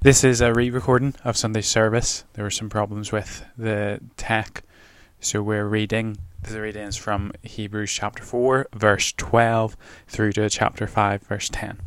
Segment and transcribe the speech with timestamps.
[0.00, 2.22] This is a re recording of Sunday's service.
[2.34, 4.62] There were some problems with the tech,
[5.18, 6.18] so we're reading.
[6.40, 9.76] The reading is from Hebrews chapter 4, verse 12,
[10.06, 11.80] through to chapter 5, verse 10.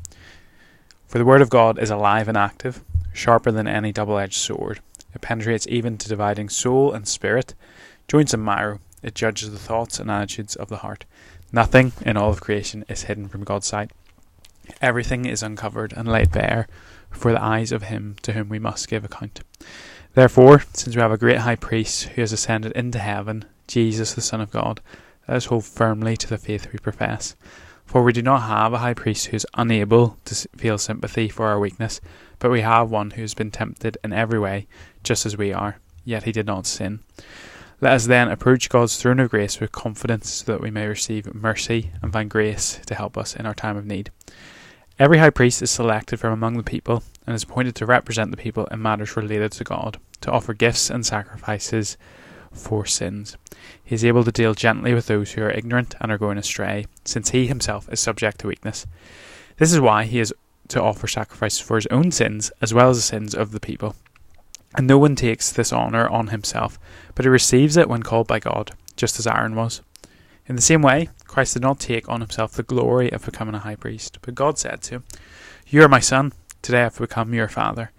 [1.07, 4.81] For the word of God is alive and active, sharper than any double edged sword.
[5.15, 7.53] It penetrates even to dividing soul and spirit,
[8.09, 8.81] joints and marrow.
[9.01, 11.05] It judges the thoughts and attitudes of the heart.
[11.53, 13.91] Nothing in all of creation is hidden from God's sight.
[14.81, 16.67] Everything is uncovered and laid bare
[17.11, 19.41] before the eyes of him to whom we must give account.
[20.13, 24.21] Therefore, since we have a great high priest who has ascended into heaven, Jesus the
[24.21, 24.81] Son of God,
[25.27, 27.35] let us hold firmly to the faith we profess.
[27.85, 31.47] For we do not have a high priest who is unable to feel sympathy for
[31.47, 32.01] our weakness,
[32.39, 34.67] but we have one who has been tempted in every way,
[35.03, 36.99] just as we are, yet he did not sin.
[37.81, 41.33] Let us then approach God's throne of grace with confidence so that we may receive
[41.33, 44.11] mercy and find grace to help us in our time of need.
[44.99, 48.37] Every high priest is selected from among the people and is appointed to represent the
[48.37, 51.97] people in matters related to God, to offer gifts and sacrifices
[52.51, 53.37] for sins.
[53.83, 56.85] He is able to deal gently with those who are ignorant and are going astray,
[57.05, 58.85] since he himself is subject to weakness.
[59.57, 60.33] This is why he is
[60.67, 63.95] to offer sacrifices for his own sins as well as the sins of the people.
[64.75, 66.79] And no one takes this honour on himself,
[67.15, 69.81] but he receives it when called by God, just as Aaron was.
[70.47, 73.59] In the same way, Christ did not take on himself the glory of becoming a
[73.59, 75.03] high priest, but God said to him,
[75.67, 77.91] You are my son, today I have become your father.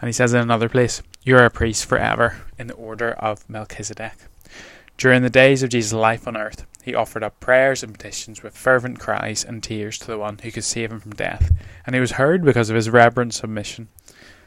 [0.00, 3.48] And he says in another place, You are a priest forever, in the order of
[3.48, 4.14] Melchizedek.
[4.98, 8.56] During the days of Jesus' life on earth, he offered up prayers and petitions with
[8.56, 11.50] fervent cries and tears to the one who could save him from death,
[11.84, 13.88] and he was heard because of his reverent submission.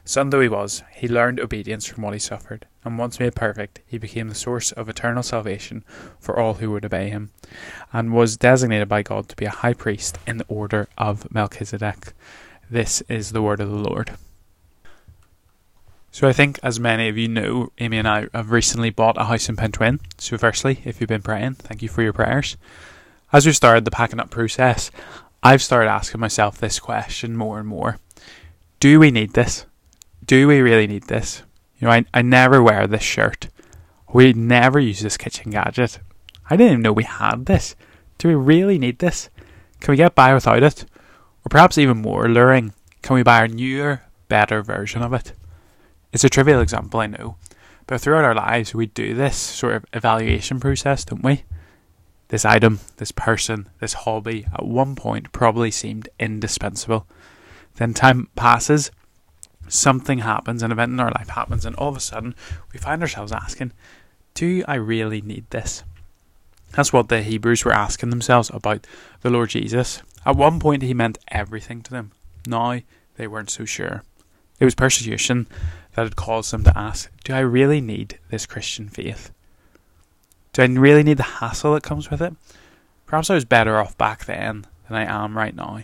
[0.10, 3.82] Son though he was, he learned obedience from what he suffered, and once made perfect,
[3.86, 5.84] he became the source of eternal salvation
[6.20, 7.30] for all who would obey him,
[7.94, 12.14] and was designated by God to be a high priest in the order of Melchizedek.
[12.72, 14.14] This is the word of the Lord.
[16.10, 19.26] So I think, as many of you know, Amy and I have recently bought a
[19.26, 20.00] house in Pentwyn.
[20.18, 22.58] So firstly, if you've been praying, thank you for your prayers.
[23.32, 24.90] As we started the packing up process,
[25.44, 28.00] I've started asking myself this question more and more.
[28.80, 29.68] Do we need this?
[30.30, 31.42] Do we really need this?
[31.80, 33.50] You know, I, I never wear this shirt.
[34.14, 35.98] We never use this kitchen gadget.
[36.48, 37.76] I didn't even know we had this.
[38.20, 39.32] Do we really need this?
[39.80, 40.86] Can we get by without it?
[41.44, 45.34] Or perhaps even more alluring, can we buy a newer, better version of it?
[46.14, 47.38] It's a trivial example, I know,
[47.88, 51.44] but throughout our lives we do this sort of evaluation process, don't we?
[52.28, 57.08] This item, this person, this hobby at one point probably seemed indispensable.
[57.78, 58.92] Then time passes
[59.70, 62.36] something happens, an event in our life happens, and all of a sudden
[62.74, 63.72] we find ourselves asking,
[64.34, 65.84] Do I really need this?
[66.72, 68.86] That's what the Hebrews were asking themselves about
[69.22, 70.02] the Lord Jesus.
[70.26, 72.12] At one point, he meant everything to them.
[72.46, 72.80] Now,
[73.16, 74.04] they weren't so sure.
[74.60, 75.48] It was persecution
[75.96, 79.32] that had caused them to ask, Do I really need this Christian faith?
[80.54, 82.34] Do I really need the hassle that comes with it?
[83.06, 85.82] Perhaps I was better off back then than I am right now.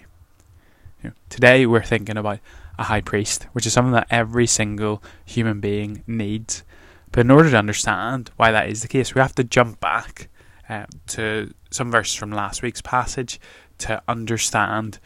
[1.04, 2.40] You know, today, we're thinking about
[2.78, 6.64] a high priest, which is something that every single human being needs.
[7.12, 10.28] But in order to understand why that is the case, we have to jump back
[10.68, 13.40] uh, to some verses from last week's passage
[13.78, 15.00] to understand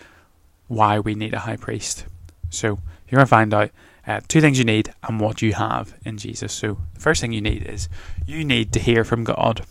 [0.67, 2.05] why we need a high priest.
[2.49, 3.71] So you're going to find out
[4.07, 6.53] uh, two things you need and what you have in Jesus.
[6.53, 7.89] So the first thing you need is
[8.25, 9.65] you need to hear from God.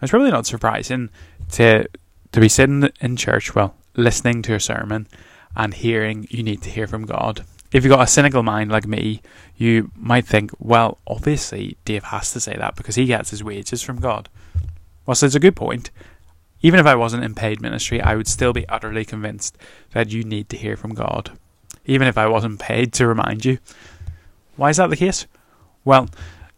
[0.00, 1.10] It's probably not surprising
[1.52, 1.88] to
[2.32, 5.06] to be sitting in church, well, listening to a sermon
[5.56, 7.44] and hearing, you need to hear from God.
[7.72, 9.20] If you've got a cynical mind like me,
[9.56, 13.82] you might think, well, obviously Dave has to say that because he gets his wages
[13.82, 14.28] from God.
[15.06, 15.90] Well, so it's a good point.
[16.62, 19.58] Even if I wasn't in paid ministry, I would still be utterly convinced
[19.92, 21.32] that you need to hear from God,
[21.84, 23.58] even if I wasn't paid to remind you.
[24.56, 25.26] Why is that the case?
[25.84, 26.08] Well,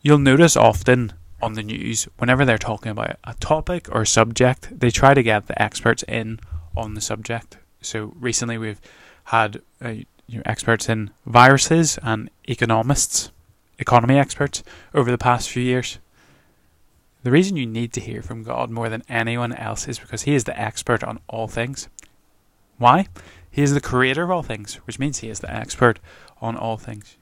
[0.03, 4.91] you'll notice often on the news, whenever they're talking about a topic or subject, they
[4.91, 6.41] try to get the experts in
[6.77, 7.59] on the subject.
[7.87, 8.81] So recently we've
[9.25, 9.91] had uh,
[10.27, 13.31] you know, experts in viruses and economists,
[13.79, 14.63] economy experts
[14.95, 15.99] over the past few years.
[17.23, 20.35] The reason you need to hear from God more than anyone else is because He
[20.35, 21.89] is the expert on all things.
[22.79, 23.07] Why?
[23.51, 25.99] He is the creator of all things, which means He is the expert
[26.41, 27.17] on all things.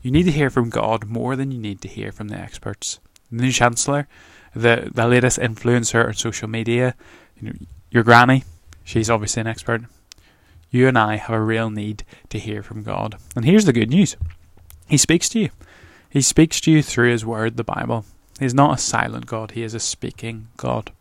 [0.00, 3.00] You need to hear from God more than you need to hear from the experts.
[3.30, 4.06] The new chancellor,
[4.54, 6.94] the the latest influencer on social media,
[7.40, 7.54] you know,
[7.90, 8.44] your granny,
[8.84, 9.82] She's obviously an expert.
[10.70, 13.16] You and I have a real need to hear from God.
[13.34, 14.16] And here's the good news
[14.86, 15.50] He speaks to you.
[16.10, 18.04] He speaks to you through His Word, the Bible.
[18.38, 20.92] He's not a silent God, He is a speaking God.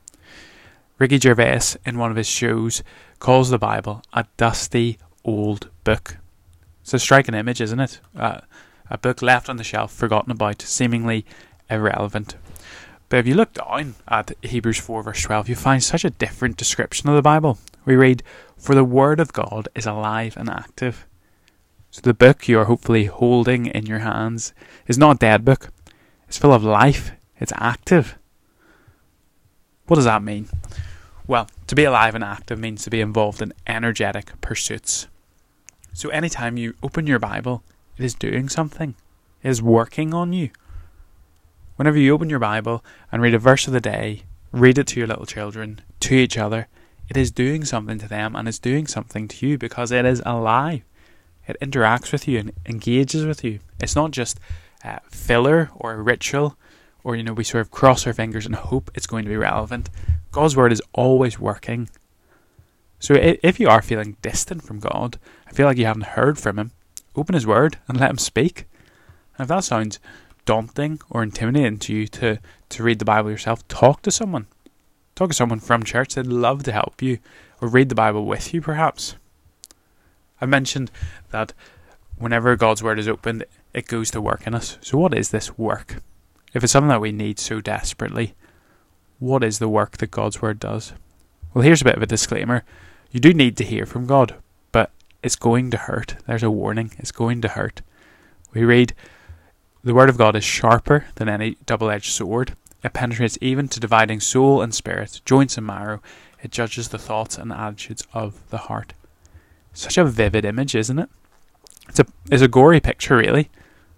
[1.00, 2.84] Ricky Gervais, in one of his shows,
[3.20, 6.18] calls the Bible a dusty old book.
[6.82, 8.00] It's a striking image, isn't it?
[8.16, 8.42] Uh,
[8.90, 11.26] a book left on the shelf, forgotten about, seemingly
[11.70, 12.36] irrelevant.
[13.10, 16.58] But if you look down at Hebrews 4, verse 12, you find such a different
[16.58, 17.58] description of the Bible.
[17.86, 18.24] We read,
[18.58, 21.08] For the Word of God is alive and active.
[21.92, 24.54] So the book you are hopefully holding in your hands
[24.88, 25.70] is not a dead book,
[26.28, 28.18] it's full of life, it's active.
[29.86, 30.48] What does that mean?
[31.28, 35.08] Well, to be alive and active means to be involved in energetic pursuits.
[35.94, 37.64] So anytime you open your Bible,
[37.98, 38.96] it is doing something,
[39.44, 40.50] it is working on you.
[41.76, 45.00] Whenever you open your Bible and read a verse of the day, read it to
[45.00, 46.68] your little children, to each other,
[47.10, 50.22] it is doing something to them and it's doing something to you because it is
[50.26, 50.84] alive.
[51.48, 53.60] It interacts with you and engages with you.
[53.80, 54.40] It's not just
[54.84, 56.58] uh, filler or a ritual
[57.04, 59.36] or, you know, we sort of cross our fingers and hope it's going to be
[59.36, 59.90] relevant.
[60.32, 61.90] God's word is always working.
[63.00, 66.58] So if you are feeling distant from God, I feel like you haven't heard from
[66.58, 66.72] Him,
[67.18, 68.66] open His word and let Him speak.
[69.38, 70.00] And if that sounds
[70.46, 72.40] daunting or intimidating to you to,
[72.70, 74.48] to read the Bible yourself, talk to someone.
[75.16, 76.16] Talk to someone from church.
[76.16, 77.20] They'd love to help you
[77.62, 79.16] or read the Bible with you, perhaps.
[80.42, 80.92] I mentioned
[81.32, 81.54] that
[82.18, 84.78] whenever God's word is opened, it goes to work in us.
[84.82, 86.02] So, what is this work?
[86.54, 88.36] If it's something that we need so desperately,
[89.20, 90.94] what is the work that God's Word does?
[91.54, 92.64] Well, here's a bit of a disclaimer.
[93.10, 94.36] You do need to hear from God,
[94.72, 94.92] but
[95.24, 96.18] it's going to hurt.
[96.28, 96.92] There's a warning.
[96.98, 97.82] It's going to hurt.
[98.54, 98.94] We read,
[99.84, 102.56] The Word of God is sharper than any double edged sword.
[102.84, 106.02] It penetrates even to dividing soul and spirit, joints and marrow.
[106.42, 108.94] It judges the thoughts and attitudes of the heart.
[109.74, 111.10] Such a vivid image, isn't it?
[111.88, 113.50] It's a, it's a gory picture, really.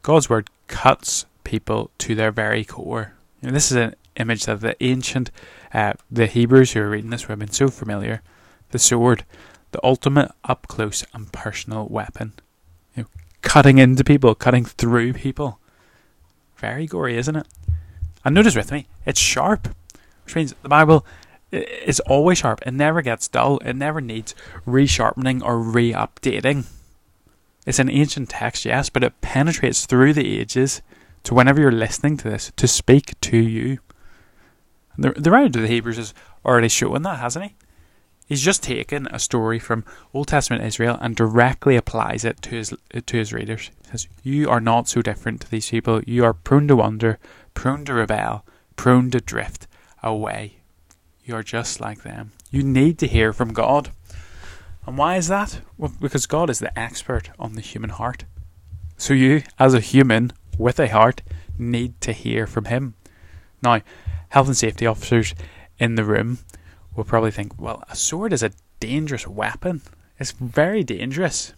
[0.03, 3.13] God's Word cuts people to their very core.
[3.41, 5.31] Know, this is an image that the ancient,
[5.73, 8.21] uh, the Hebrews who are reading this would have been so familiar.
[8.71, 9.23] The sword,
[9.71, 12.33] the ultimate up close and personal weapon.
[12.95, 13.09] You know,
[13.41, 15.59] cutting into people, cutting through people.
[16.57, 17.47] Very gory, isn't it?
[18.25, 19.69] And notice with me, it's sharp,
[20.25, 21.05] which means the Bible
[21.51, 22.61] is always sharp.
[22.65, 23.59] It never gets dull.
[23.59, 24.33] It never needs
[24.67, 26.65] resharpening or re-updating.
[27.65, 30.81] It's an ancient text, yes, but it penetrates through the ages
[31.23, 33.79] to whenever you're listening to this to speak to you.
[34.97, 36.13] The, the writer of the Hebrews is
[36.43, 37.55] already showing that, hasn't he?
[38.25, 42.73] He's just taken a story from Old Testament Israel and directly applies it to his
[43.05, 43.69] to his readers.
[43.83, 46.01] He says, "You are not so different to these people.
[46.07, 47.19] You are prone to wander,
[47.53, 48.43] prone to rebel,
[48.75, 49.67] prone to drift
[50.01, 50.57] away.
[51.23, 52.31] You are just like them.
[52.49, 53.91] You need to hear from God."
[54.87, 55.61] And why is that?
[55.77, 58.25] Well, because God is the expert on the human heart.
[58.97, 61.21] So you, as a human, with a heart
[61.57, 62.95] need to hear from him.
[63.61, 63.81] Now,
[64.29, 65.33] health and safety officers
[65.79, 66.39] in the room
[66.95, 69.81] will probably think, well, a sword is a dangerous weapon.
[70.19, 71.53] It's very dangerous.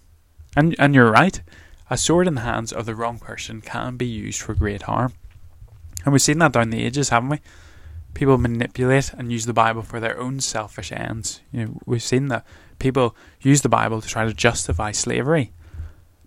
[0.55, 1.41] And and you're right.
[1.89, 5.13] A sword in the hands of the wrong person can be used for great harm.
[6.03, 7.39] And we've seen that down the ages, haven't we?
[8.13, 11.41] People manipulate and use the Bible for their own selfish ends.
[11.51, 12.45] You know, we've seen that
[12.79, 15.51] people use the Bible to try to justify slavery.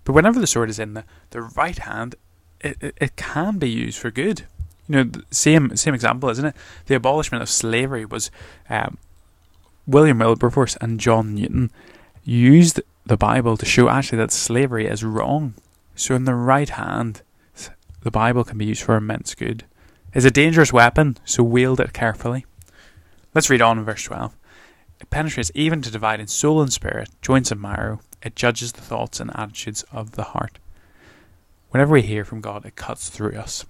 [0.04, 2.14] But whenever the sword is in the, the right hand,
[2.60, 4.46] it, it, it can be used for good.
[4.90, 6.56] You know, same same example, isn't it?
[6.86, 8.28] The abolishment of slavery was
[8.68, 8.98] um,
[9.86, 11.70] William Wilberforce and John Newton
[12.24, 15.54] used the Bible to show actually that slavery is wrong.
[15.94, 17.22] So in the right hand,
[18.02, 19.64] the Bible can be used for immense good.
[20.12, 22.44] It's a dangerous weapon, so wield it carefully.
[23.32, 24.34] Let's read on in verse 12.
[25.00, 28.00] It penetrates even to dividing soul and spirit, joints and marrow.
[28.24, 30.58] It judges the thoughts and attitudes of the heart.
[31.68, 33.64] Whenever we hear from God, it cuts through us.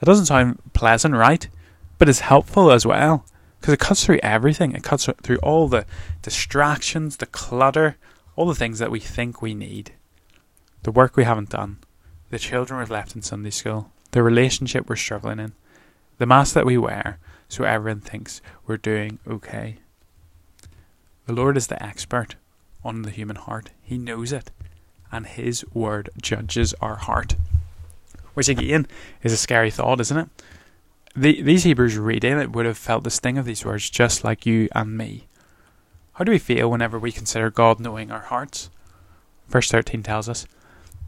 [0.00, 1.48] It doesn't sound pleasant, right?
[1.98, 3.24] But it's helpful as well
[3.60, 4.72] because it cuts through everything.
[4.72, 5.86] It cuts through all the
[6.22, 7.96] distractions, the clutter,
[8.36, 9.92] all the things that we think we need.
[10.82, 11.78] The work we haven't done,
[12.30, 15.52] the children we've left in Sunday school, the relationship we're struggling in,
[16.18, 19.76] the mask that we wear so everyone thinks we're doing okay.
[21.26, 22.36] The Lord is the expert
[22.84, 23.70] on the human heart.
[23.82, 24.50] He knows it
[25.12, 27.36] and His word judges our heart.
[28.36, 28.86] Which again
[29.22, 30.28] is a scary thought, isn't it?
[31.16, 34.44] The, these Hebrews reading it would have felt the sting of these words just like
[34.44, 35.26] you and me.
[36.12, 38.68] How do we feel whenever we consider God knowing our hearts?
[39.48, 40.46] Verse 13 tells us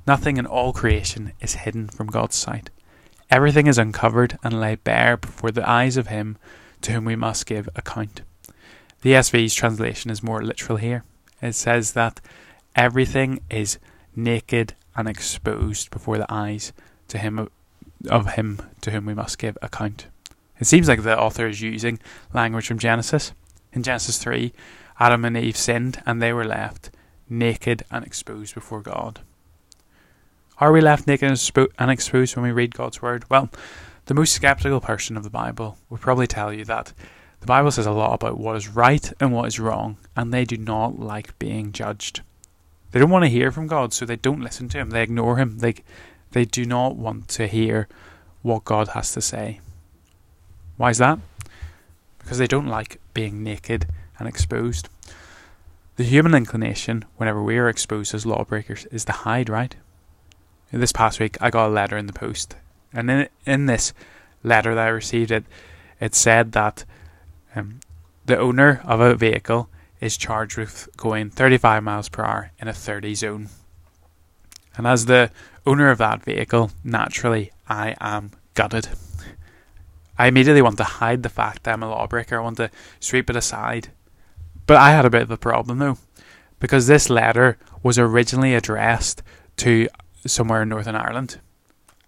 [0.06, 2.70] Nothing in all creation is hidden from God's sight.
[3.30, 6.38] Everything is uncovered and laid bare before the eyes of Him
[6.80, 8.22] to whom we must give account.
[9.02, 11.04] The ESV's translation is more literal here.
[11.42, 12.22] It says that
[12.74, 13.78] everything is
[14.16, 16.72] naked and exposed before the eyes
[17.08, 17.48] to him
[18.08, 20.06] of him to whom we must give account.
[20.60, 21.98] It seems like the author is using
[22.32, 23.32] language from Genesis.
[23.72, 24.52] In Genesis 3,
[24.98, 26.90] Adam and Eve sinned and they were left
[27.28, 29.20] naked and exposed before God.
[30.58, 31.38] Are we left naked
[31.78, 33.24] and exposed when we read God's Word?
[33.30, 33.50] Well,
[34.06, 36.92] the most skeptical person of the Bible would probably tell you that
[37.40, 40.44] the Bible says a lot about what is right and what is wrong, and they
[40.44, 42.22] do not like being judged.
[42.90, 44.90] They don't want to hear from God, so they don't listen to Him.
[44.90, 45.58] They ignore Him.
[45.58, 45.76] They,
[46.32, 47.88] they do not want to hear
[48.42, 49.60] what God has to say.
[50.76, 51.18] Why is that?
[52.18, 53.86] Because they don't like being naked
[54.18, 54.88] and exposed.
[55.96, 59.74] The human inclination, whenever we are exposed as lawbreakers, is to hide, right?
[60.70, 62.54] This past week, I got a letter in the post,
[62.92, 63.94] and in in this
[64.44, 65.44] letter that I received, it
[65.98, 66.84] it said that
[67.56, 67.80] um,
[68.26, 69.70] the owner of a vehicle
[70.00, 73.48] is charged with going 35 miles per hour in a 30 zone.
[74.76, 75.30] And as the
[75.68, 78.88] owner of that vehicle, naturally, I am gutted.
[80.18, 82.38] I immediately want to hide the fact that I'm a lawbreaker.
[82.38, 83.88] I want to sweep it aside.
[84.66, 85.98] But I had a bit of a problem though,
[86.58, 89.22] because this letter was originally addressed
[89.58, 89.88] to
[90.26, 91.40] somewhere in Northern Ireland.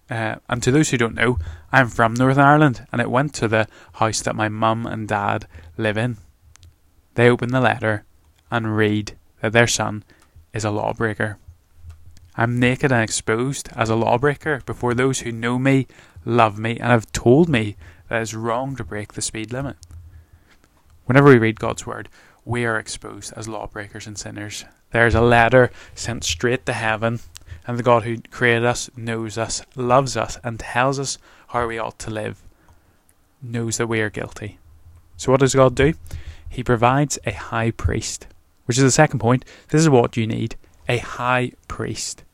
[0.08, 1.38] Uh, and to those who don't know,
[1.70, 5.46] I'm from Northern Ireland, and it went to the house that my mum and dad
[5.76, 6.16] live in.
[7.14, 8.04] They open the letter
[8.50, 10.04] and read that their son
[10.52, 11.38] is a lawbreaker.
[12.36, 15.86] I'm naked and exposed as a lawbreaker before those who know me,
[16.24, 17.76] love me, and have told me
[18.08, 19.76] that it's wrong to break the speed limit.
[21.06, 22.08] Whenever we read God's word,
[22.44, 24.64] we are exposed as lawbreakers and sinners.
[24.92, 27.20] There is a letter sent straight to heaven
[27.66, 31.18] and the God who created us knows us, loves us, and tells us
[31.48, 32.42] how we ought to live,
[33.42, 34.58] knows that we are guilty.
[35.16, 35.94] So, what does God do?
[36.48, 38.26] He provides a high priest,
[38.64, 39.44] which is the second point.
[39.68, 40.56] This is what you need
[40.90, 42.24] a high priest.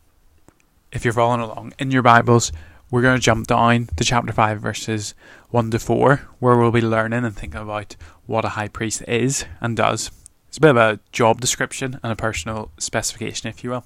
[0.90, 2.52] If you're following along in your Bibles,
[2.90, 5.14] we're going to jump down to chapter 5, verses
[5.50, 9.44] 1 to 4, where we'll be learning and thinking about what a high priest is
[9.60, 10.10] and does.
[10.48, 13.84] It's a bit of a job description and a personal specification, if you will.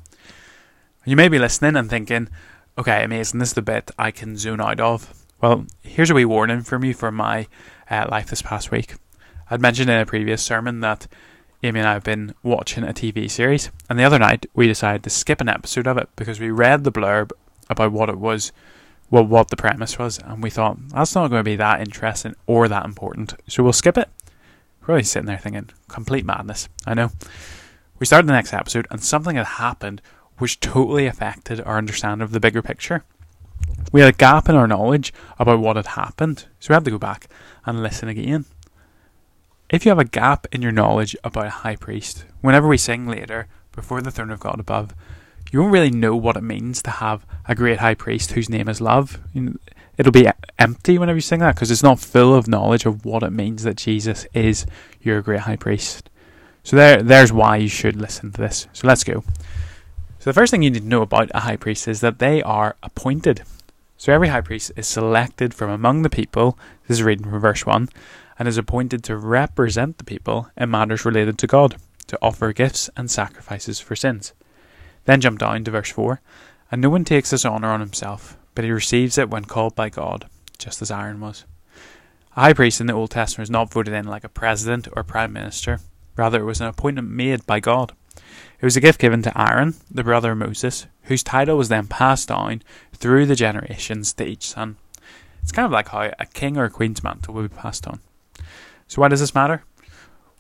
[1.05, 2.29] You may be listening and thinking,
[2.79, 5.13] okay, amazing, this is the bit I can zone out of.
[5.41, 7.49] Well, here's a wee warning from you for my
[7.91, 8.95] uh, life this past week.
[9.51, 11.09] I'd mentioned in a previous sermon that
[11.63, 15.03] Amy and I have been watching a TV series, and the other night we decided
[15.03, 17.33] to skip an episode of it because we read the blurb
[17.69, 18.51] about what it was,
[19.11, 22.35] well, what the premise was, and we thought that's not going to be that interesting
[22.47, 24.09] or that important, so we'll skip it.
[24.87, 26.71] We're sitting there thinking, complete madness.
[26.87, 27.11] I know.
[27.99, 30.01] We started the next episode, and something had happened
[30.39, 33.05] which totally affected our understanding of the bigger picture.
[33.93, 36.91] We had a gap in our knowledge about what had happened, so we had to
[36.91, 37.29] go back
[37.67, 38.47] and listen again.
[39.71, 43.07] If you have a gap in your knowledge about a high priest, whenever we sing
[43.07, 44.97] later, before the throne of God above,
[45.53, 48.69] you won't really know what it means to have a great high priest whose name
[48.69, 49.21] is love.
[49.97, 53.23] It'll be empty whenever you sing that because it's not full of knowledge of what
[53.23, 54.67] it means that Jesus is
[55.03, 56.11] your great high priest.
[56.65, 58.67] So there, there's why you should listen to this.
[58.73, 59.23] So let's go.
[60.19, 62.43] So the first thing you need to know about a high priest is that they
[62.43, 63.43] are appointed.
[63.97, 66.59] So every high priest is selected from among the people,
[66.89, 67.89] this is reading from verse 1,
[68.41, 72.89] and is appointed to represent the people in matters related to God, to offer gifts
[72.97, 74.33] and sacrifices for sins.
[75.05, 76.23] Then jump down to verse 4,
[76.73, 79.91] and no one takes this honour on himself, but he receives it when called by
[79.91, 81.45] God, just as Aaron was.
[82.35, 85.05] A high priest in the Old Testament was not voted in like a president or
[85.05, 85.81] prime minister,
[86.17, 87.93] rather, it was an appointment made by God.
[88.17, 91.89] It was a gift given to Aaron, the brother of Moses, whose title was then
[91.89, 92.63] passed down
[92.95, 94.77] through the generations to each son.
[95.43, 98.01] It's kind of like how a king or a queen's mantle would be passed on.
[98.91, 99.63] So, why does this matter?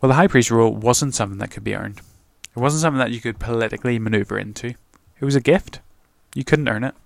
[0.00, 2.00] Well, the high priest role wasn't something that could be earned.
[2.56, 4.70] It wasn't something that you could politically maneuver into.
[5.20, 5.78] It was a gift.
[6.34, 6.96] You couldn't earn it.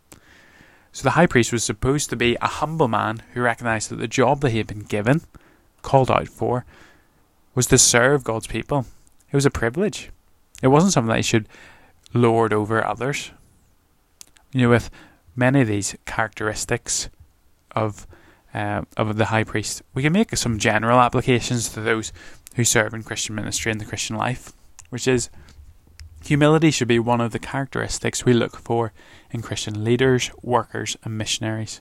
[0.92, 4.08] So, the high priest was supposed to be a humble man who recognized that the
[4.08, 5.20] job that he had been given,
[5.82, 6.64] called out for,
[7.54, 8.86] was to serve God's people.
[9.30, 10.10] It was a privilege.
[10.62, 11.46] It wasn't something that he should
[12.14, 13.32] lord over others.
[14.52, 14.88] You know, with
[15.36, 17.10] many of these characteristics
[17.72, 18.06] of
[18.54, 22.12] uh, of the high priest, we can make some general applications to those
[22.54, 24.52] who serve in Christian ministry and the Christian life,
[24.90, 25.28] which is
[26.22, 28.92] humility should be one of the characteristics we look for
[29.30, 31.80] in Christian leaders, workers, and missionaries.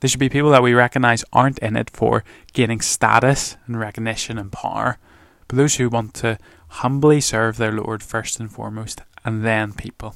[0.00, 4.38] They should be people that we recognize aren't in it for gaining status and recognition
[4.38, 4.98] and power,
[5.48, 10.14] but those who want to humbly serve their Lord first and foremost, and then people.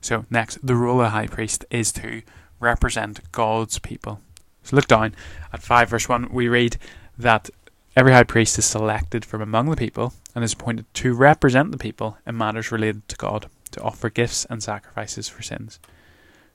[0.00, 2.22] So, next, the role of high priest is to
[2.64, 4.20] represent God's people.
[4.62, 5.14] So, look down
[5.52, 6.78] at 5 verse 1, we read
[7.18, 7.50] that
[7.96, 11.78] every high priest is selected from among the people and is appointed to represent the
[11.78, 15.78] people in matters related to God, to offer gifts and sacrifices for sins.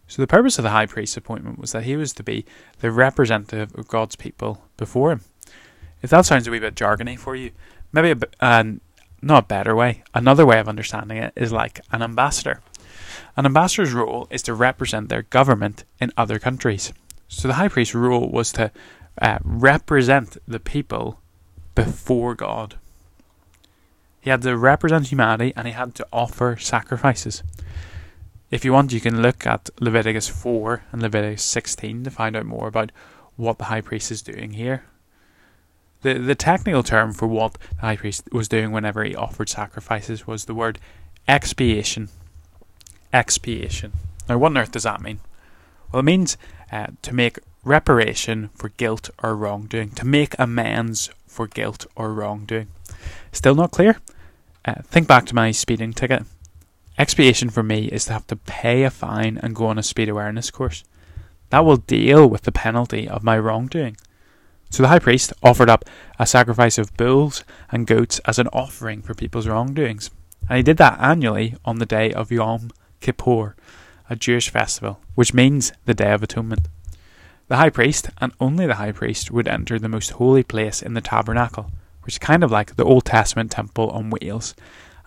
[0.08, 2.46] So, the purpose of the high priest's appointment was that he was to be
[2.80, 5.22] the representative of God's people before him.
[6.02, 7.52] If that sounds a wee bit jargony for you,
[7.92, 8.64] maybe a uh,
[9.22, 10.04] not a better way.
[10.14, 12.62] Another way of understanding it is like an ambassador.
[13.40, 16.92] An ambassador's role is to represent their government in other countries.
[17.30, 18.70] So the high priest's role was to
[19.22, 21.22] uh, represent the people
[21.74, 22.76] before God.
[24.20, 27.42] He had to represent humanity and he had to offer sacrifices.
[28.52, 32.46] If you want, you can look at Leviticus 4 and Leviticus 16 to find out
[32.46, 32.92] more about
[33.38, 34.84] what the high priest is doing here.
[36.02, 40.28] The, the technical term for what the high priest was doing whenever he offered sacrifices
[40.28, 40.78] was the word
[41.26, 42.10] expiation.
[43.14, 43.94] Expiation.
[44.28, 45.20] Now, what on earth does that mean?
[45.92, 46.38] Well, it means
[46.72, 52.68] uh, to make reparation for guilt or wrongdoing, to make amends for guilt or wrongdoing.
[53.32, 53.98] Still not clear?
[54.66, 56.24] Uh, think back to my speeding ticket.
[56.98, 60.10] Expiation for me is to have to pay a fine and go on a speed
[60.10, 60.84] awareness course.
[61.50, 63.98] That will deal with the penalty of my wrongdoing.
[64.70, 65.86] So the high priest offered up
[66.20, 70.12] a sacrifice of bulls and goats as an offering for people's wrongdoings.
[70.48, 72.70] And he did that annually on the day of Yom
[73.02, 73.56] Kippur,
[74.10, 76.68] a Jewish festival, which means the Day of Atonement.
[77.48, 80.94] The high priest, and only the high priest, would enter the most holy place in
[80.94, 81.72] the tabernacle,
[82.04, 84.56] which is kind of like the Old Testament temple on wheels,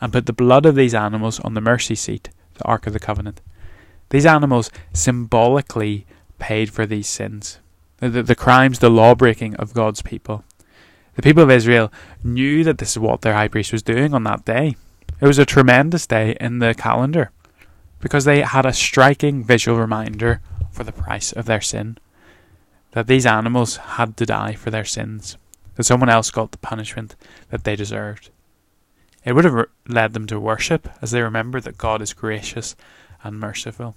[0.00, 3.00] and put the blood of these animals on the mercy seat, the Ark of the
[3.00, 3.40] Covenant.
[4.10, 6.06] These animals symbolically
[6.38, 7.58] paid for these sins,
[7.98, 10.44] the, the, the crimes, the law breaking of God's people.
[11.14, 11.92] The people of Israel
[12.24, 14.76] knew that this is what their high priest was doing on that day.
[15.20, 17.30] It was a tremendous day in the calendar
[18.02, 20.40] because they had a striking visual reminder
[20.72, 21.96] for the price of their sin.
[22.90, 25.38] That these animals had to die for their sins,
[25.76, 27.14] that someone else got the punishment
[27.48, 28.28] that they deserved.
[29.24, 32.76] It would have led them to worship as they remembered that God is gracious
[33.22, 33.94] and merciful.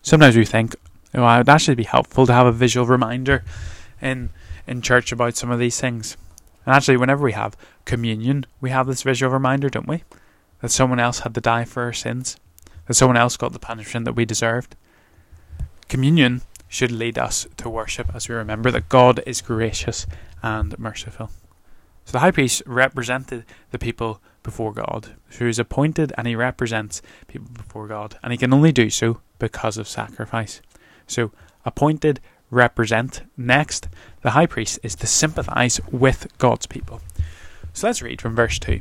[0.00, 0.74] Sometimes we think,
[1.14, 3.44] oh, it would actually be helpful to have a visual reminder
[4.00, 4.30] in
[4.66, 6.16] in church about some of these things.
[6.64, 10.04] And actually, whenever we have communion, we have this visual reminder, don't we?
[10.60, 12.36] That someone else had to die for our sins
[12.86, 14.76] that someone else got the punishment that we deserved.
[15.88, 20.06] Communion should lead us to worship as we remember that God is gracious
[20.42, 21.30] and merciful.
[22.04, 25.14] So the high priest represented the people before God.
[25.30, 28.18] He was appointed and he represents people before God.
[28.22, 30.60] And he can only do so because of sacrifice.
[31.06, 31.30] So
[31.64, 33.22] appointed, represent.
[33.36, 33.88] Next,
[34.22, 37.00] the high priest is to sympathize with God's people.
[37.72, 38.80] So let's read from verse 2.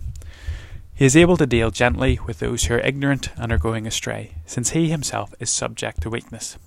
[1.01, 4.35] He is able to deal gently with those who are ignorant and are going astray,
[4.45, 6.59] since he himself is subject to weakness.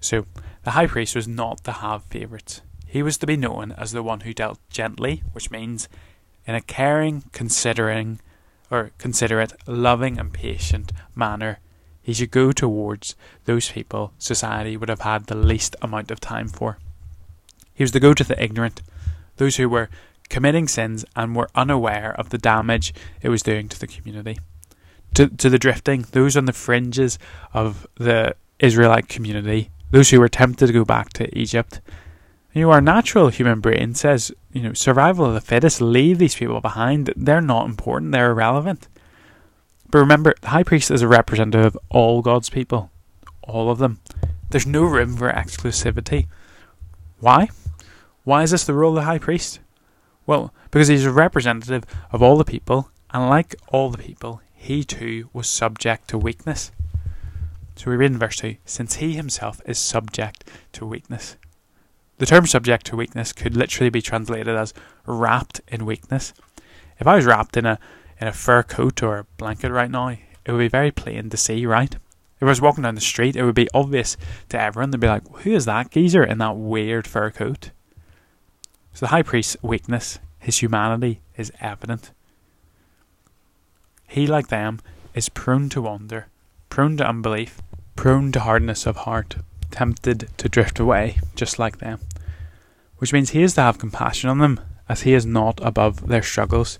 [0.00, 0.24] So,
[0.62, 2.62] the high priest was not to have favourites.
[2.86, 5.90] He was to be known as the one who dealt gently, which means
[6.46, 8.20] in a caring, considering,
[8.70, 11.58] or considerate, loving, and patient manner.
[12.00, 16.48] He should go towards those people society would have had the least amount of time
[16.48, 16.78] for.
[17.74, 18.80] He was to go to the ignorant,
[19.36, 19.90] those who were
[20.28, 24.38] committing sins and were unaware of the damage it was doing to the community.
[25.14, 27.18] To, to the drifting, those on the fringes
[27.52, 31.80] of the Israelite community, those who were tempted to go back to Egypt.
[32.52, 36.34] You know, our natural human brain says, you know, survival of the fittest, leave these
[36.34, 37.12] people behind.
[37.16, 38.88] They're not important, they're irrelevant.
[39.90, 42.90] But remember, the high priest is a representative of all God's people,
[43.42, 44.00] all of them.
[44.50, 46.26] There's no room for exclusivity.
[47.20, 47.50] Why?
[48.24, 49.60] Why is this the role of the high priest?
[50.26, 54.84] Well, because he's a representative of all the people, and like all the people, he
[54.84, 56.72] too was subject to weakness.
[57.76, 61.36] So we read in verse 2 Since he himself is subject to weakness.
[62.18, 64.72] The term subject to weakness could literally be translated as
[65.04, 66.32] wrapped in weakness.
[66.98, 67.78] If I was wrapped in a
[68.20, 71.36] in a fur coat or a blanket right now, it would be very plain to
[71.36, 71.92] see, right?
[71.92, 74.16] If I was walking down the street, it would be obvious
[74.50, 74.90] to everyone.
[74.90, 77.70] They'd be like, Who is that geezer in that weird fur coat?
[78.94, 82.12] So the high priest's weakness, his humanity, is evident.
[84.06, 84.78] He, like them,
[85.14, 86.28] is prone to wander,
[86.68, 87.60] prone to unbelief,
[87.96, 89.36] prone to hardness of heart,
[89.72, 91.98] tempted to drift away, just like them.
[92.98, 96.22] Which means he is to have compassion on them, as he is not above their
[96.22, 96.78] struggles.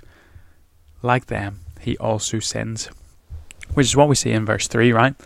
[1.02, 2.90] Like them, he also sins.
[3.72, 5.16] Which is what we see in verse 3, right?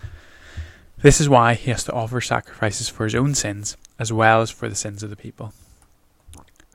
[1.03, 4.51] This is why he has to offer sacrifices for his own sins, as well as
[4.51, 5.53] for the sins of the people.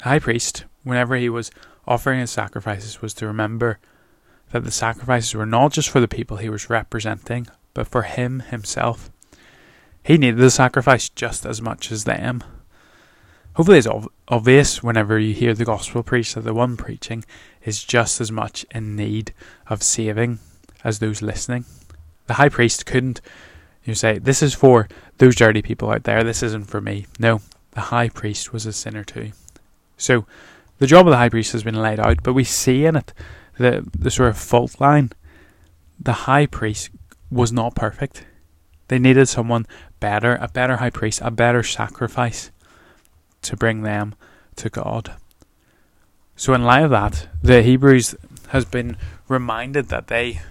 [0.04, 1.50] The high priest, whenever he was
[1.88, 3.80] offering his sacrifices, was to remember
[4.52, 8.42] that the sacrifices were not just for the people he was representing, but for him
[8.42, 9.10] himself.
[10.04, 12.44] He needed the sacrifice just as much as them.
[13.54, 17.24] Hopefully, it's ov- obvious whenever you hear the gospel preached that the one preaching
[17.64, 19.34] is just as much in need
[19.68, 20.40] of saving
[20.84, 21.64] as those listening.
[22.28, 23.22] The high priest couldn't
[23.86, 24.90] you say, This is for
[25.20, 27.06] those dirty people out there, this isn't for me.
[27.20, 27.40] No,
[27.72, 29.32] the high priest was a sinner too.
[29.98, 30.26] So
[30.80, 33.14] the job of the high priest has been laid out, but we see in it
[33.58, 35.12] the the sort of fault line.
[36.00, 36.90] The high priest
[37.32, 38.26] was not perfect.
[38.88, 39.66] They needed someone
[40.00, 42.52] better, a better high priest, a better sacrifice
[43.44, 44.16] to bring them
[44.58, 45.16] to God.
[46.36, 48.16] So, in light of that, the Hebrews
[48.50, 50.42] has been reminded that they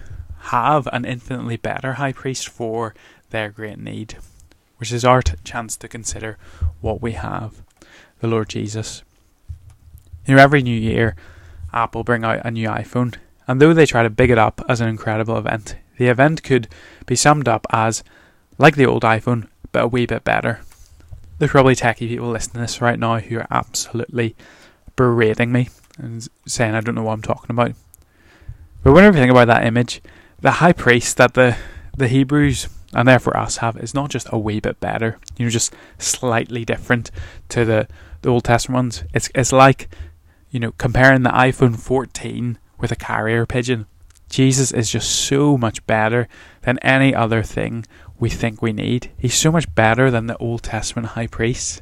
[0.47, 2.93] have an infinitely better high priest for
[3.29, 4.17] their great need,
[4.77, 6.37] which is our t- chance to consider
[6.81, 7.61] what we have
[8.19, 9.03] the Lord Jesus.
[10.25, 11.15] You know, every new year,
[11.73, 13.15] Apple bring out a new iPhone,
[13.47, 16.67] and though they try to big it up as an incredible event, the event could
[17.05, 18.03] be summed up as
[18.57, 20.61] like the old iPhone, but a wee bit better.
[21.39, 24.35] There's probably techie people listening to this right now who are absolutely
[24.95, 27.73] berating me and saying I don't know what I'm talking about.
[28.83, 30.01] But whenever you think about that image,
[30.39, 31.57] the high priest that the
[31.95, 35.49] the Hebrews and therefore us have is not just a wee bit better, you know,
[35.49, 37.11] just slightly different
[37.49, 37.87] to the,
[38.21, 39.03] the Old Testament ones.
[39.13, 39.89] It's it's like,
[40.53, 43.87] you know, comparing the iPhone 14 with a carrier pigeon.
[44.29, 46.27] Jesus is just so much better
[46.61, 47.85] than any other thing
[48.19, 49.09] we think we need.
[49.17, 51.81] He's so much better than the Old Testament high priest.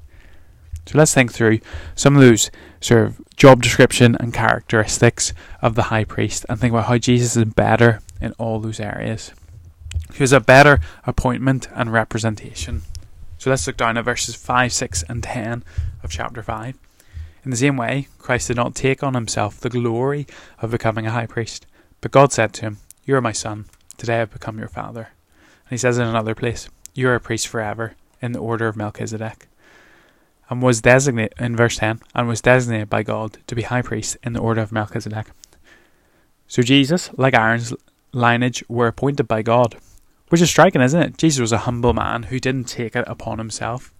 [0.85, 1.59] So let's think through
[1.95, 6.71] some of those sort of job description and characteristics of the high priest and think
[6.71, 9.33] about how Jesus is better in all those areas.
[10.13, 12.83] He has a better appointment and representation.
[13.37, 15.65] So let's look down at verses 5, 6, and 10
[16.03, 16.77] of chapter 5.
[17.43, 20.27] In the same way, Christ did not take on himself the glory
[20.59, 21.65] of becoming a high priest,
[21.99, 23.65] but God said to him, You are my son,
[23.97, 25.09] today I have become your father.
[25.65, 28.75] And he says in another place, You are a priest forever, in the order of
[28.75, 29.47] Melchizedek.
[30.49, 34.17] And was designated, in verse 10, and was designated by God to be high priest
[34.23, 35.27] in the order of Melchizedek.
[36.47, 37.73] So Jesus, like Aaron's
[38.11, 39.77] lineage, were appointed by God
[40.31, 41.17] which is striking, isn't it?
[41.17, 43.93] Jesus was a humble man who didn't take it upon himself.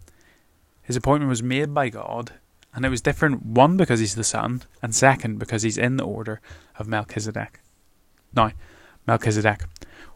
[0.82, 2.32] His appointment was made by God,
[2.74, 6.06] and it was different, one, because he's the son, and second, because he's in the
[6.06, 6.42] order
[6.78, 7.60] of Melchizedek.
[8.34, 8.52] Now,
[9.08, 9.64] Melchizedek.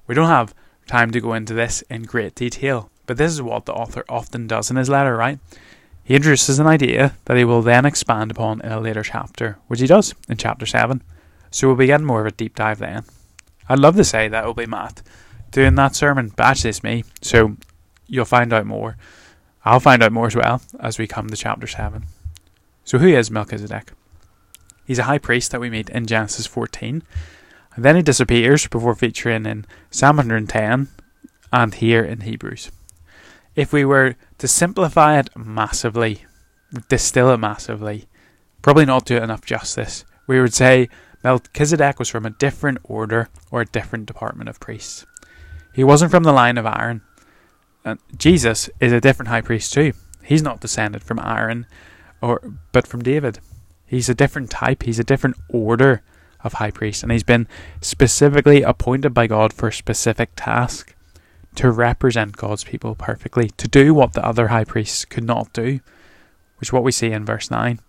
[0.07, 0.53] We don't have
[0.87, 4.47] time to go into this in great detail, but this is what the author often
[4.47, 5.39] does in his letter, right?
[6.03, 9.79] He introduces an idea that he will then expand upon in a later chapter, which
[9.79, 11.01] he does in chapter 7.
[11.49, 13.03] So we'll be getting more of a deep dive then.
[13.67, 15.01] I'd love to say that it'll be Matt
[15.49, 17.03] doing that sermon, but actually it's me.
[17.21, 17.57] So
[18.07, 18.97] you'll find out more.
[19.63, 22.05] I'll find out more as well as we come to chapter 7.
[22.85, 23.91] So who is Melchizedek?
[24.85, 27.03] He's a high priest that we meet in Genesis 14.
[27.75, 30.87] And then he disappears before featuring in Psalm 110
[31.51, 32.71] and here in Hebrews.
[33.55, 36.25] If we were to simplify it massively,
[36.87, 38.07] distill it massively,
[38.61, 40.87] probably not do it enough justice, we would say
[41.23, 45.05] Melchizedek was from a different order or a different department of priests.
[45.73, 47.01] He wasn't from the line of Aaron.
[47.83, 49.93] Uh, Jesus is a different high priest too.
[50.23, 51.65] He's not descended from Aaron,
[52.25, 53.39] or but from David.
[53.85, 54.83] He's a different type.
[54.83, 56.01] He's a different order
[56.43, 57.47] of high priest, and he's been
[57.81, 60.95] specifically appointed by God for a specific task
[61.55, 65.79] to represent God's people perfectly, to do what the other high priests could not do,
[66.57, 67.79] which is what we see in verse 9.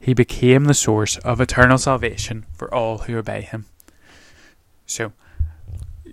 [0.00, 3.66] He became the source of eternal salvation for all who obey him.
[4.86, 5.12] So,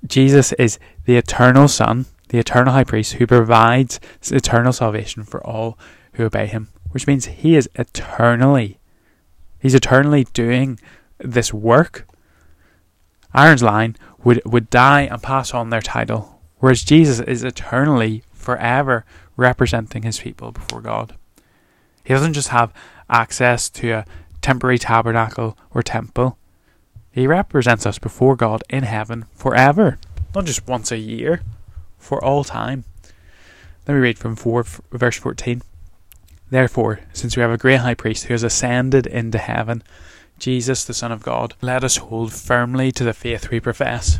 [0.05, 3.99] Jesus is the eternal Son, the eternal high priest who provides
[4.29, 5.79] eternal salvation for all
[6.13, 8.79] who obey him, which means he is eternally,
[9.59, 10.79] he's eternally doing
[11.19, 12.07] this work.
[13.35, 19.05] Aaron's line would, would die and pass on their title, whereas Jesus is eternally, forever
[19.35, 21.15] representing his people before God.
[22.03, 22.73] He doesn't just have
[23.09, 24.05] access to a
[24.41, 26.37] temporary tabernacle or temple.
[27.11, 29.99] He represents us before God in heaven forever,
[30.33, 31.41] not just once a year,
[31.97, 32.85] for all time.
[33.87, 35.61] Let me read from 4, verse 14.
[36.49, 39.83] Therefore, since we have a great high priest who has ascended into heaven,
[40.39, 44.19] Jesus, the Son of God, let us hold firmly to the faith we profess.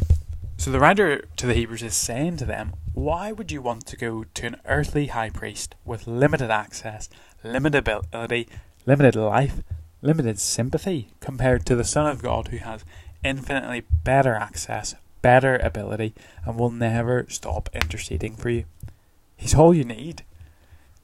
[0.58, 3.96] So the writer to the Hebrews is saying to them, Why would you want to
[3.96, 7.10] go to an earthly high priest with limited access,
[7.44, 8.50] limited ability,
[8.86, 9.64] limited life,
[10.02, 12.84] limited sympathy compared to the Son of God who has
[13.24, 16.14] infinitely better access, better ability,
[16.46, 18.66] and will never stop interceding for you.
[19.38, 20.24] He's all you need.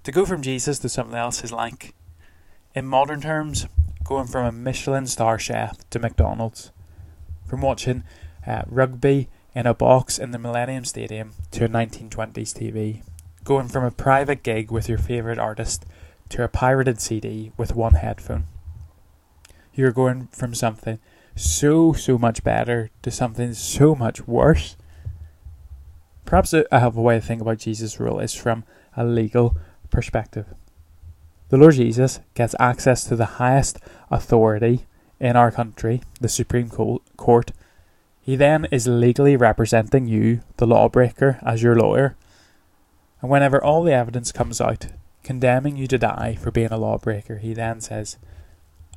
[0.05, 1.95] To go from Jesus to something else is like,
[2.75, 3.65] in modern terms,
[4.03, 6.71] going from a Michelin star chef to McDonald's,
[7.47, 8.03] from watching
[8.45, 13.01] uh, rugby in a box in the Millennium Stadium to a 1920s TV,
[13.43, 15.87] going from a private gig with your favourite artist
[16.29, 18.43] to a pirated CD with one headphone.
[19.73, 20.99] You're going from something
[21.35, 24.77] so, so much better to something so much worse.
[26.25, 28.65] Perhaps a way to think about Jesus' rule is from
[28.95, 29.57] a legal
[29.95, 30.45] perspective.
[31.47, 33.79] The Lord Jesus gets access to the highest
[34.11, 34.85] authority
[35.21, 37.51] in our country, the Supreme Court.
[38.21, 42.17] He then is legally representing you, the lawbreaker, as your lawyer.
[43.21, 44.87] And whenever all the evidence comes out
[45.23, 48.17] condemning you to die for being a lawbreaker, he then says,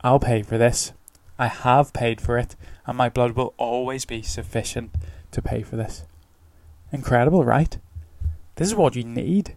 [0.02, 0.92] I'll pay for this.
[1.38, 2.56] I have paid for it,
[2.87, 4.90] and my blood will always be sufficient
[5.30, 6.04] to pay for this.
[6.90, 7.78] Incredible, right?
[8.56, 9.54] This is what you need.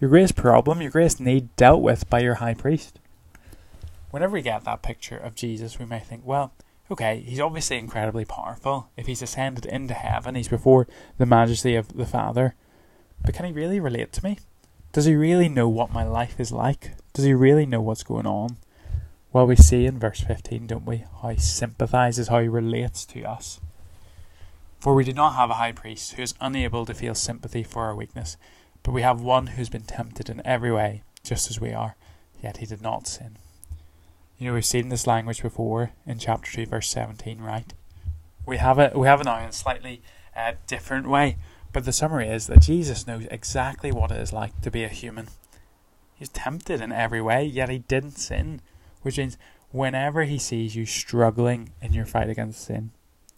[0.00, 2.98] Your greatest problem, your greatest need dealt with by your high priest.
[4.10, 6.52] Whenever we get that picture of Jesus, we may think, well,
[6.90, 8.90] okay, he's obviously incredibly powerful.
[8.96, 10.86] If he's ascended into heaven, he's before
[11.18, 12.54] the majesty of the Father.
[13.24, 14.38] But can he really relate to me?
[14.92, 16.92] Does he really know what my life is like?
[17.12, 18.58] Does he really know what's going on?
[19.32, 23.24] Well, we see in verse 15, don't we, how he sympathizes, how he relates to
[23.24, 23.60] us.
[24.78, 27.84] For we do not have a high priest who is unable to feel sympathy for
[27.84, 28.36] our weakness,
[28.84, 31.96] but we have one who's been tempted in every way, just as we are,
[32.40, 33.36] yet he did not sin.
[34.38, 37.74] You know, we've seen this language before in chapter 2, verse 17, right?
[38.46, 40.02] We have it, we have it now in a slightly
[40.36, 41.38] uh, different way,
[41.72, 44.88] but the summary is that Jesus knows exactly what it is like to be a
[44.88, 45.26] human.
[46.14, 48.60] He's tempted in every way, yet he didn't sin
[49.04, 49.36] which means
[49.70, 52.90] whenever he sees you struggling in your fight against sin,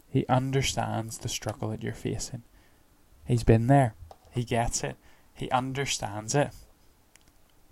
[0.09, 2.45] he understands the struggle that you're facing.
[3.27, 3.95] He's been there.
[4.31, 4.97] He gets it.
[5.37, 6.51] He understands it.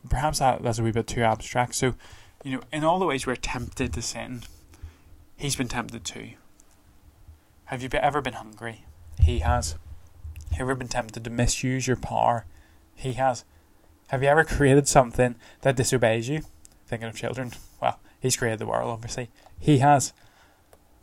[0.09, 1.75] Perhaps that, that's a wee bit too abstract.
[1.75, 1.95] So,
[2.45, 4.43] you know, in all the ways we're tempted to sin,
[5.37, 6.33] he's been tempted too.
[7.67, 8.85] Have you ever been hungry?
[9.19, 9.77] He has.
[10.51, 12.45] Have you ever been tempted to misuse your power?
[12.95, 13.45] He has.
[14.09, 16.43] Have you ever created something that disobeys you?
[16.87, 17.53] Thinking of children.
[17.81, 19.31] Well, he's created the world, obviously.
[19.59, 20.13] He has.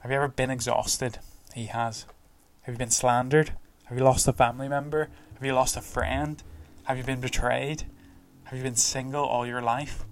[0.02, 1.18] Have you ever been exhausted?
[1.56, 2.06] He has.
[2.62, 3.54] Have you been slandered?
[3.86, 5.10] Have you lost a family member?
[5.34, 6.42] Have you lost a friend?
[6.84, 7.86] Have you been betrayed?
[8.46, 10.04] Have you been single all your life?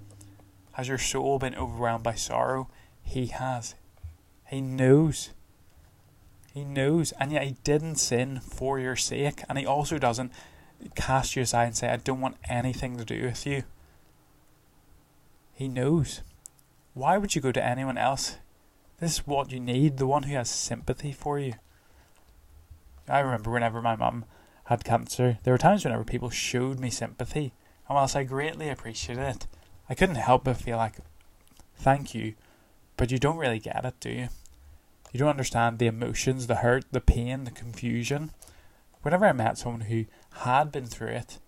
[0.73, 2.69] Has your soul been overwhelmed by sorrow?
[3.01, 3.75] He has.
[4.47, 5.31] He knows.
[6.53, 7.11] He knows.
[7.19, 9.43] And yet he didn't sin for your sake.
[9.49, 10.31] And he also doesn't
[10.95, 13.63] cast you aside and say, I don't want anything to do with you.
[15.53, 16.21] He knows.
[16.93, 18.37] Why would you go to anyone else?
[18.99, 21.55] This is what you need, the one who has sympathy for you.
[23.07, 24.25] I remember whenever my mum
[24.69, 27.53] had cancer, there were times whenever people showed me sympathy,
[27.87, 29.47] and whilst I greatly appreciated it,
[29.89, 30.97] I couldn't help but feel like,
[31.75, 32.35] thank you,
[32.95, 34.27] but you don't really get it, do you?
[35.11, 38.29] You don't understand the emotions, the hurt, the pain, the confusion.
[39.01, 40.05] Whenever I met someone who
[40.43, 41.39] had been through it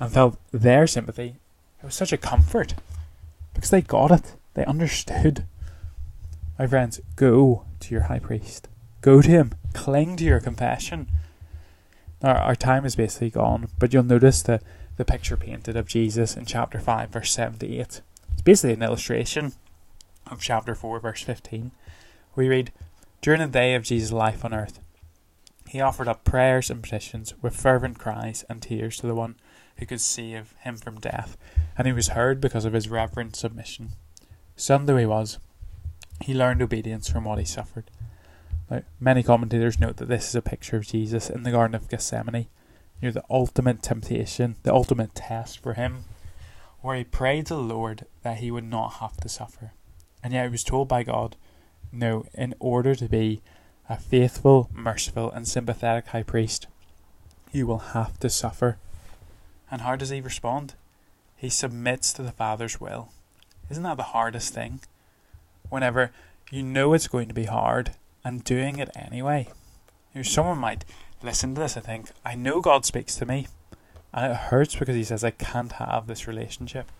[0.00, 1.36] and felt their sympathy,
[1.82, 2.74] it was such a comfort
[3.52, 4.36] because they got it.
[4.54, 5.44] They understood.
[6.58, 8.68] My friends, go to your high priest.
[9.02, 9.52] Go to him.
[9.74, 11.08] Cling to your confession.
[12.24, 14.62] Our time is basically gone, but you'll notice the,
[14.96, 18.00] the picture painted of Jesus in chapter 5, verse 78.
[18.32, 19.52] It's basically an illustration
[20.26, 21.72] of chapter 4, verse 15.
[22.34, 22.72] We read,
[23.20, 24.80] During the day of Jesus' life on earth,
[25.68, 29.36] he offered up prayers and petitions with fervent cries and tears to the one
[29.76, 31.36] who could save him from death,
[31.76, 33.90] and he was heard because of his reverent submission.
[34.56, 35.38] Son though he was,
[36.22, 37.90] he learned obedience from what he suffered.
[38.70, 41.88] Now, many commentators note that this is a picture of Jesus in the Garden of
[41.88, 42.46] Gethsemane,
[43.02, 46.04] near the ultimate temptation, the ultimate test for him,
[46.80, 49.72] where he prayed to the Lord that he would not have to suffer.
[50.22, 51.36] And yet he was told by God,
[51.92, 53.42] no, in order to be
[53.88, 56.66] a faithful, merciful, and sympathetic high priest,
[57.52, 58.78] you will have to suffer.
[59.70, 60.74] And how does he respond?
[61.36, 63.10] He submits to the Father's will.
[63.70, 64.80] Isn't that the hardest thing?
[65.68, 66.10] Whenever
[66.50, 67.92] you know it's going to be hard
[68.24, 69.48] and doing it anyway.
[70.14, 70.84] You know, someone might
[71.22, 73.48] listen to this and think, I know God speaks to me.
[74.12, 76.90] And it hurts because he says I can't have this relationship.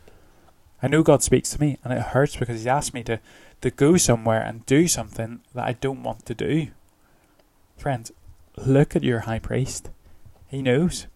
[0.83, 3.19] I know God speaks to me and it hurts because He's asked me to,
[3.63, 6.69] to go somewhere and do something that I don't want to do.
[7.79, 8.13] Friends,
[8.57, 9.89] look at your high priest.
[10.49, 11.07] He knows.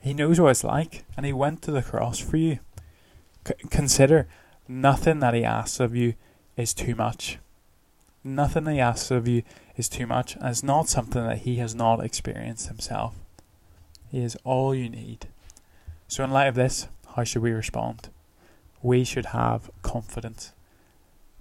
[0.00, 2.58] He knows what it's like and He went to the cross for you.
[3.46, 4.28] C- consider
[4.68, 6.14] nothing that He asks of you
[6.56, 7.38] is too much.
[8.22, 9.42] Nothing He asks of you
[9.76, 13.14] is too much and it's not something that He has not experienced Himself.
[14.10, 15.28] He is all you need.
[16.08, 18.08] So, in light of this, how should we respond?
[18.82, 20.52] we should have confidence.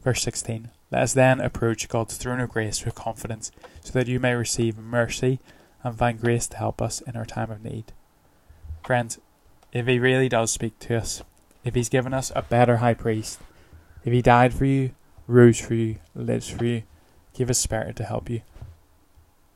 [0.03, 4.19] Verse 16 Let us then approach God's throne of grace with confidence, so that you
[4.19, 5.39] may receive mercy
[5.83, 7.85] and find grace to help us in our time of need.
[8.83, 9.19] Friends,
[9.71, 11.23] if He really does speak to us,
[11.63, 13.39] if He's given us a better high priest,
[14.03, 14.91] if He died for you,
[15.29, 16.83] rose for you, lives for you,
[17.33, 18.41] give a Spirit to help you.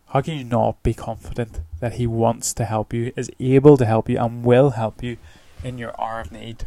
[0.08, 3.86] How can you not be confident that He wants to help you, is able to
[3.86, 5.18] help you, and will help you
[5.64, 6.66] in your hour of need?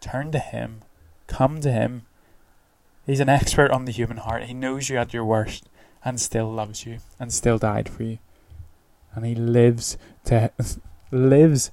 [0.00, 0.82] Turn to Him.
[1.28, 2.02] Come to Him.
[3.06, 4.44] He's an expert on the human heart.
[4.44, 5.68] He knows you at your worst,
[6.06, 8.18] and still loves you and still died for you.
[9.14, 10.52] And he lives to
[11.10, 11.70] lives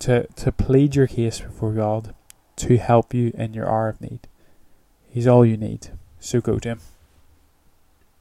[0.00, 2.14] to to plead your case before God,
[2.56, 4.26] to help you in your hour of need.
[5.14, 5.90] He's all you need.
[6.18, 6.80] So go to him.